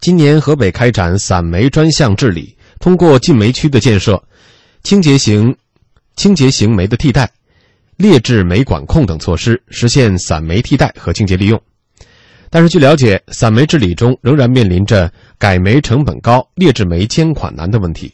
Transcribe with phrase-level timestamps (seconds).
[0.00, 4.22] 今年河北开展散煤专项治理，通过禁煤区的建设、
[4.82, 5.54] 清洁型、
[6.16, 7.30] 清洁型煤的替代、
[7.98, 11.60] 劣质煤管控等措施，实现散煤替代和清洁利用。
[12.48, 18.10] 但是，据了解，散煤治理中仍然面临着改煤成本高、劣质煤监管难的问题。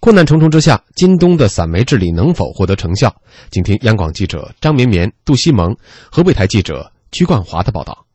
[0.00, 3.14] 困难重重之下，今冬的散煤治理能否获得成效？
[3.52, 5.76] 请听央广记者张绵绵、杜西蒙、
[6.10, 8.07] 河北台记者曲冠华的报道。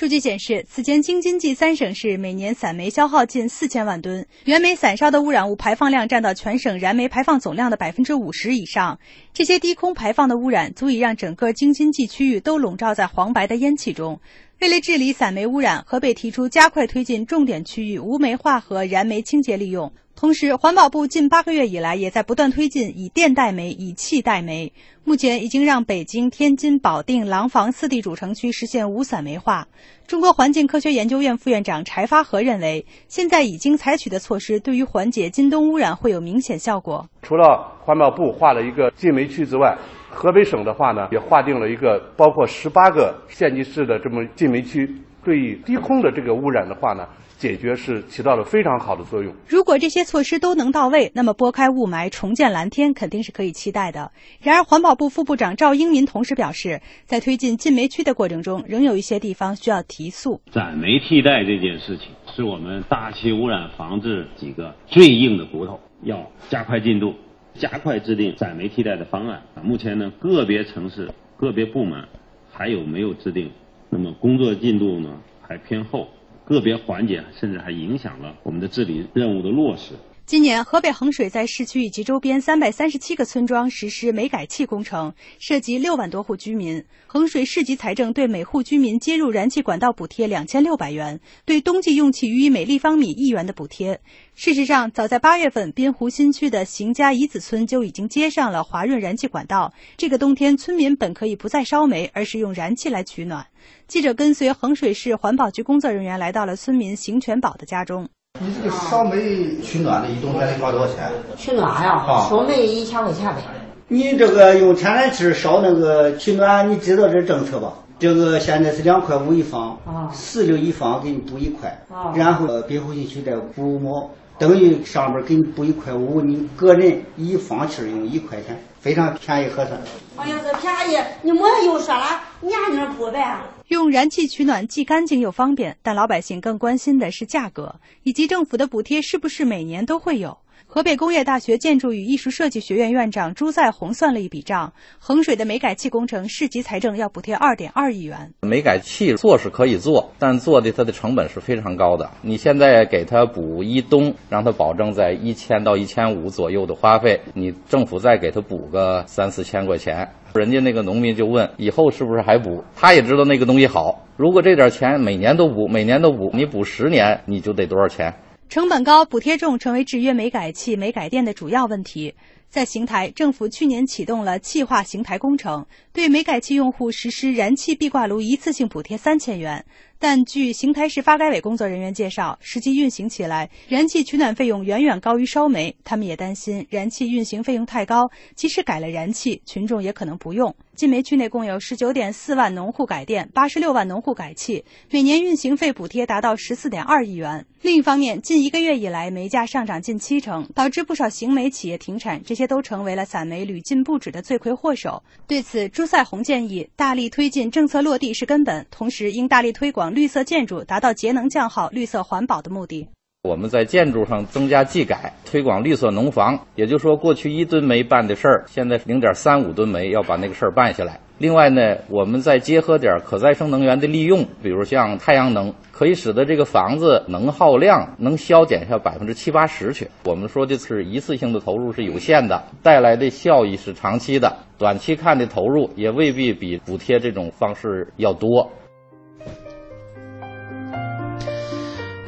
[0.00, 8.98] 数据显示，此前京津冀三省市每年散煤消耗近四千万吨，原煤散烧的污染物排放量占到全省燃煤排放总量的百分之五十以上。
[9.34, 14.18] 这些低空排放的污染，足以让整个京津冀区域都笼罩在黄白的烟气中。
[14.62, 19.92] 为了治理散煤污染，河北提出加快推进重点区域无煤化和燃煤清洁利用。
[20.20, 24.74] 同时，环保部近八个月以来也在不断推进以电代煤、以气代煤。
[25.02, 29.66] 目前已经让北京、天津、保定、廊坊四地主城区实现无散煤化。
[30.06, 37.08] 中国环境科学研究院副院长柴发和认为，现在已经采取的措施对于缓解今冬污染会有明显效果。
[37.22, 39.78] 除了环保部划了一个禁煤区之外，
[40.10, 47.08] 河北省的话呢，也划定了一个包括十八个县级市的这么禁煤区，对于低空的这个污染的话呢。
[47.40, 49.34] 解决是起到了非常好的作用。
[49.48, 54.12] 如果这些措施都能到位，那么拨开雾霾，重建蓝天，肯定是可以期待的。
[54.42, 60.42] 然而，环保部副部长赵英民同时表示，在推进禁煤区的过程中，仍有一些地方需要提速。
[60.52, 67.14] 暂煤替代这件事情，是我们大气污染防治几个最硬的骨头，要加快进度，
[67.54, 69.40] 加快制定暂煤替代的方案。
[69.54, 72.04] 啊，目前呢，个别城市、个别部门
[72.52, 73.50] 还有没有制定，
[73.90, 76.08] 那么工作进度呢还偏后。
[76.50, 79.94] 个别环节甚至还影响了我们的治理任务的落实。
[80.30, 86.84] 今年，河北衡水在市区以及周边三百三十七个村庄实施煤改气工程，涉及六万多户居民。
[87.08, 94.00] 衡水市级财政对每户居民接入燃气管道补贴两千六百元，对冬季用气予以每立方米一元的补贴。
[94.36, 99.74] 事实上，早在八月份，滨湖新区的邢家乙子村就已经接上了华润燃气管道。
[99.96, 103.48] 这个冬天，村民本可以不再烧煤，而是用燃气来取暖。
[103.88, 108.08] 记者跟随衡水市环保局工作人员来到了村民邢全宝的家中。
[108.38, 111.10] 你这个烧煤取暖的，一冬天得花多少钱？
[111.36, 113.42] 取暖呀，烧煤一千块钱呗。
[113.88, 117.74] 你这个用天然气烧那个取暖，你知道这政策吧？
[117.98, 119.76] 这个现在是两块五一方，
[120.12, 124.08] 四六一方给你补一块，然后滨湖新区再补五毛，
[124.38, 129.80] 等于上边给你补一块五，你个人一方气用一块钱，非常便宜合算。
[130.16, 133.38] 哎呀，这便宜，你没又说了，年年补呗。
[133.68, 140.38] 用燃气取暖既干净又方便，但老百姓更关心的是价格，以及政府的补贴是不是每年都会有。
[140.72, 148.32] 河北工业大学建筑与艺术设计学院院长朱在红算了一笔账：衡水的煤改气工程，市级财政要补贴二点二亿元。
[148.42, 152.08] 煤改气做是可以做，但做的它的成本是非常高的。
[152.22, 162.64] 你现在给他补一冬，让他保证在一千到一千五左右的花费，你政府再给他补个三四千块钱，人家那个农民就问以后是不是还补？
[162.74, 164.06] 他也知道那个东西好。
[164.16, 168.14] 如果这点钱每年都补，每年都补，你补十年你就得多少钱？
[168.48, 172.14] 成本高、补贴重，成为制约煤改气、煤改电的主要问题。
[172.48, 179.64] 在邢台，政府去年启动了气化邢台工程，对煤改气用户实施燃气壁挂炉一次性补贴三千元。
[180.02, 185.76] 但据邢台市发改委工作人员介绍，实际运行起来，燃气取暖费用远远高于烧煤。
[185.84, 190.56] 他们也担心燃气运行费用太高，即使改了燃气，群众也可能不用。
[190.74, 197.44] 禁煤区内共有十九点四万农户改电，八十六万农户改气，每年运行费补贴达到十四点二亿元。
[197.60, 205.02] 另一方面，近一个月以来，煤价上涨近七成，导致不少行煤企业停产，这些都成为了散煤屡禁不止的罪魁祸首。
[205.26, 212.88] 对此，朱赛红建议，大力推进政策落地是根本，同时应大力推广绿色建筑，达到节能降耗、绿色环保的目的。
[213.22, 220.98] 我们在建筑上增加技改，推广绿色农房，也就是说，过去一吨煤办的事儿，现在零点三五吨煤要把那个事儿办下来。
[221.18, 229.86] 另外呢，我们再结合点可再生能源的利用，比如像太阳能，可以使得这个房子能耗量能消减下百分之七八十去。
[230.06, 238.50] 我们说的是一次性的投入是有限的，带来的效益是长期的，短期看的投入也未必比补贴这种方式要多。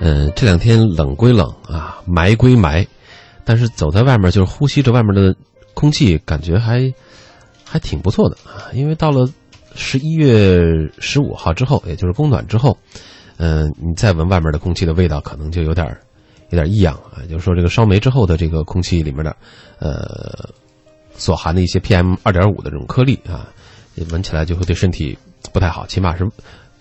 [0.04, 2.84] 嗯，这两天冷归冷啊，霾归霾，
[3.44, 5.32] 但是走在外面就是呼吸着外面的
[5.74, 6.92] 空气，感觉还
[7.64, 8.66] 还挺不错的啊。
[8.72, 9.28] 因为到了
[9.76, 12.76] 十一月十五号之后，也就是供暖之后，
[13.36, 15.86] 嗯，你再闻外面的空气的味道，可能就有点
[16.50, 17.22] 有点异样啊。
[17.30, 19.36] 就是说，这个烧煤之后的这个空气里面的，
[19.78, 20.48] 呃，
[21.14, 23.46] 所含的一些 PM 二点五的这种颗粒啊，
[24.10, 25.16] 闻起来就会对身体
[25.52, 26.28] 不太好，起码是。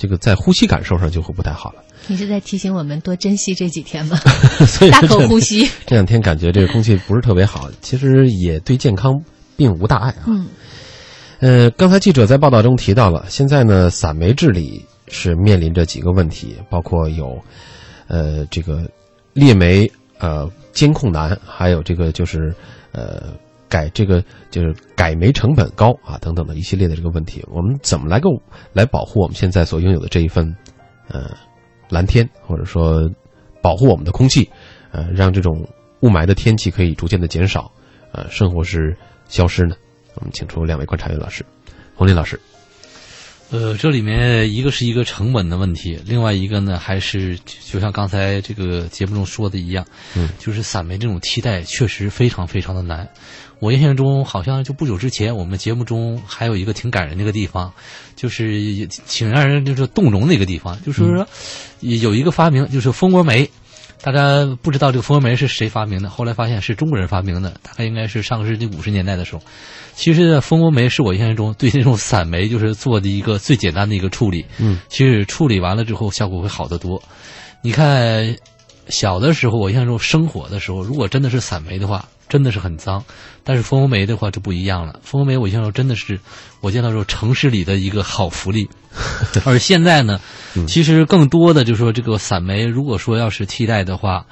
[0.01, 1.83] 这个在呼吸感受上就会不太好了。
[2.07, 4.17] 你是在提醒我们多珍惜这几天吗？
[4.65, 5.69] 所以大口呼吸。
[5.85, 9.13] 这两天感觉这个空气不是特别好，其实也对健康
[9.55, 10.23] 并无大碍啊。
[10.25, 10.47] 嗯。
[11.39, 17.39] 呃，刚才记者在报道中提到了，现在呢，散煤治理是面临着几个问题，包括有，
[18.07, 18.89] 呃，这个
[19.33, 22.51] 裂煤呃监控难，还有这个就是
[22.91, 23.33] 呃
[23.71, 27.41] 改这个就是改煤成本高啊等等的一系列的这个问题。
[27.47, 28.29] 我们怎么来够
[28.73, 30.53] 来保护我们现在所拥有的这一份
[31.07, 31.31] 呃
[31.89, 33.09] 蓝天，或者说
[33.61, 34.49] 保护我们的空气，
[34.91, 35.65] 呃，让这种
[36.01, 37.71] 雾霾的天气可以逐渐的减少，
[38.11, 38.95] 呃，甚或是
[39.29, 39.75] 消失呢？
[40.15, 41.45] 我们请出两位观察员老师，
[41.95, 42.37] 洪林老师。
[43.51, 49.85] 呃，这里面一个是一个成本的问题，另外一个呢，还是就像刚才这个节目中说的一样，
[50.15, 53.05] 嗯，就是散煤这种替代确实非常非常的难。
[53.61, 57.71] 我印象中好像就不久之前，我们节目中还有一个挺感人的一个地方，
[58.15, 58.59] 就是
[59.07, 61.27] 挺让人就是动容的一个地方，就是说
[61.79, 63.47] 有一个发明，就是蜂窝煤。
[64.03, 69.43] 大家不知道这个蜂窝煤是谁发明的，后来发现是中国人发明的，大概应该是上个世纪五十年代的时候。
[69.93, 74.43] 其实蜂窝煤是我印象中对那种散煤就是做的一个最简单的一个处理。
[74.57, 76.99] 嗯，其实处理完了之后效果会好得多。
[77.61, 78.35] 你看，
[78.89, 83.03] 小的时候我印象中生火的时候，如果真的是散煤的话，真的是很脏。
[83.43, 86.19] 但是蜂窝煤的话就不一样了，蜂窝煤我印象中真的是
[86.59, 88.69] 我见到说城市里的一个好福利。
[89.45, 90.19] 而现在呢，
[90.67, 94.25] 其实更多的就是说这个散煤，如果说要是替代的话。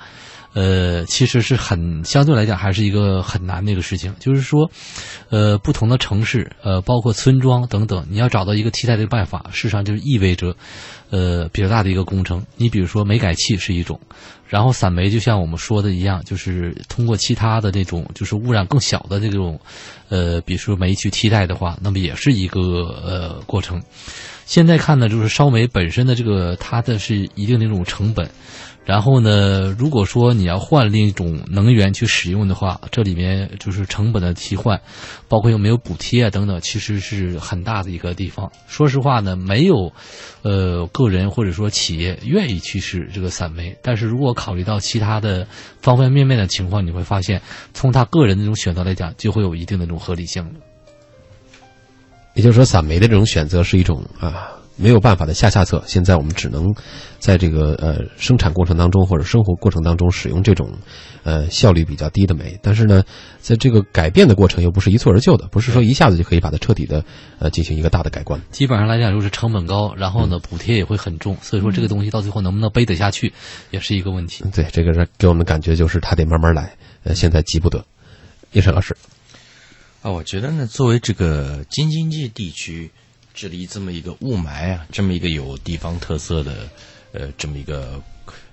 [0.54, 4.14] 呃，其实是很相对来讲还是一个很难的一个事情。
[4.20, 4.70] 就是说，
[5.30, 10.56] 呃，不同的城市，呃，包括村庄等等，你要找到一个替代的办法，事实上就意味着，
[11.12, 12.44] 呃，比较大的一个工程。
[12.58, 14.00] 你比如说煤改气是一种，
[14.48, 19.60] 然后散煤就像我们说的一样，就是通过其他的那种就是污染更小的这种，
[20.10, 22.60] 呃，比如说煤去替代的话，那么也是一个
[23.06, 23.82] 呃过程。
[24.50, 28.28] 现在看呢，就是烧煤本身的这个它的是一定的一种成本。
[28.84, 34.82] 然后呢，如果说你要换另一种能源去使用的话，这里面就是成本的替换，
[35.28, 38.52] 包括有没有补贴啊等等，其实是很大的一个地方。
[38.68, 39.94] 说实话呢，没有，
[40.42, 43.78] 呃，个人或者说企业愿意去使这个散煤。
[43.84, 45.46] 但是如果考虑到其他的
[45.80, 47.40] 方方面面的情况，你会发现，
[47.76, 50.52] 从他个人的这种选择来讲，就会有一定的这种合理性了。
[52.34, 54.52] 也就是说，散煤的这种选择是一种啊。
[54.82, 56.74] 没有办法的下下策，现在我们只能
[57.20, 60.72] 在这个呃生产过程当中或者生活过程当中使用这种
[61.24, 62.58] 呃效率比较低的煤。
[62.64, 63.04] 但是呢，
[63.42, 67.04] 在这个改变的过程又不是一蹴而就的，不是说一下子就可以把它彻底的
[67.40, 68.42] 呃进行一个大的改观。
[68.52, 73.34] 基本上来讲，就是成本高，然后呢补贴也会很重，所以说这个东西到最后能不能背得下去，
[73.72, 74.46] 也是一个问题。
[74.54, 76.74] 对，这个是给我们感觉就是它得慢慢来，
[77.04, 77.84] 呃，现在急不得。
[78.54, 78.96] 叶晨老师，
[80.02, 82.90] 啊，我觉得呢，作为这个京津冀地区。
[83.32, 86.70] 治理这么一个雾霾啊，这么一个有地方特色的，
[87.14, 88.02] 呃，这么一个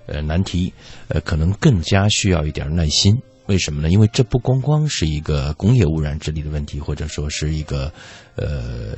[0.05, 0.71] 呃难题，
[1.09, 3.13] 呃，可能更加需要一点耐心。
[3.47, 3.89] 为什么呢？
[3.89, 7.91] 因为这不光光是一个工业污染治理的问题，或者说是一个
[8.35, 8.95] 呃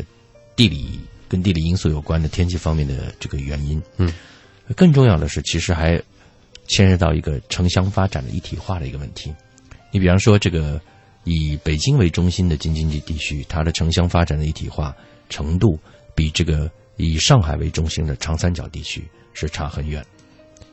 [0.55, 3.81] 地理跟地理因素有关的天气方面的这个原因。
[3.97, 4.13] 嗯，
[4.75, 5.99] 更重要的是，其实还
[6.67, 9.33] 牵涉到一个城乡发展的一体化的一个问题。
[9.91, 10.79] 你比方说，这个
[11.23, 14.95] 以北京为中心的京津冀地区，它的城乡发展的一体化。
[15.29, 15.79] 程度
[16.15, 16.67] 比这个
[16.97, 20.03] 以上海为中心的长三角地区是差很远。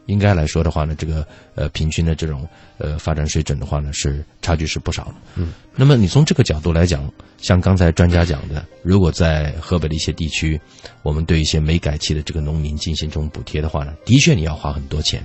[0.06, 1.26] 应该来说的话呢，这个
[1.56, 2.48] 呃平均的这种
[2.79, 5.15] 呃发展水准的话呢，是差距是不少的。
[5.34, 10.58] 嗯，那么你从这个角度来讲，像刚才专家讲的，如果在河北的一些地区，
[11.03, 15.22] 我们对一些煤改气的这个农民进行这种补贴的话呢，的确你要花很多钱。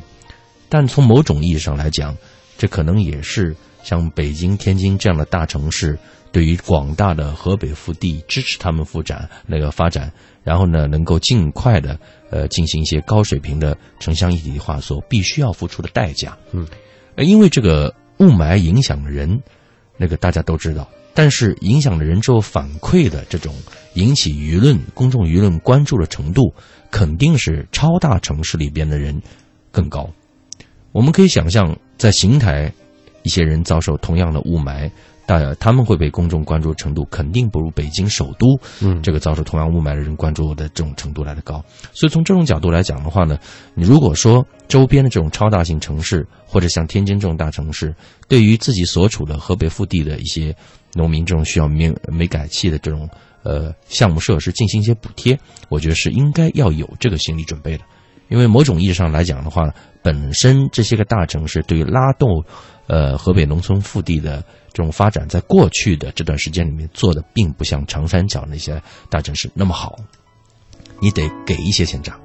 [0.67, 2.17] 但从某种意义上来讲，
[2.57, 5.97] 这可能也是像北京、天津这样的大城市。
[6.33, 10.09] 对于广大的河北腹地，支持他们发展那个发展，
[10.45, 16.37] 然后呢，能够尽快的呃进行一些高水平的城乡一体化所必须要付出的代价。
[16.53, 16.65] 嗯，
[17.17, 19.41] 因为这个雾霾影响人，
[19.97, 23.53] 那个大家都知道，但是影响了人之后反馈的这种
[23.95, 26.53] 引起舆论、公众舆论关注的程度，
[26.89, 29.21] 肯定是超大城市里边的人
[29.69, 30.09] 更高。
[30.93, 32.73] 我们可以想象，在邢台，
[33.23, 34.89] 一些人遭受同样的雾霾。
[35.27, 41.63] 呃，他们会被公众关注程度肯定不如北京首都，嗯，这个遭受同样雾霾的人关注的这种程度来的高。
[41.93, 43.39] 所以从这种角度来讲的话呢，
[43.73, 47.95] 你如果说周边的这种超大型城市或者像天津这种大城市，
[48.27, 50.53] 对于自己所处的河北腹地的一些
[50.95, 53.07] 农民这种需要煤煤改气的这种
[53.43, 57.83] 呃项目设施进行一些补贴，我觉得是应该要有这个心理准备的。
[58.31, 59.71] 因为某种意义上来讲的话，
[60.01, 62.43] 本身这些个大城市对于拉动
[62.87, 64.43] 呃河北农村腹地的。
[64.73, 69.97] 这种发展在过去的这段时间里面做的，并不像长三角那些大城市那么好。
[71.01, 72.17] 你得给一些钱账。